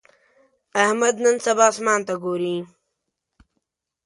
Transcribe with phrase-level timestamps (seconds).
[0.83, 2.57] احمد نن سبا اسمان ته ګوري.